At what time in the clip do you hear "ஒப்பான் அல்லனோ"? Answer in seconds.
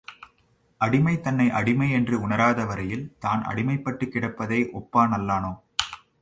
4.73-5.53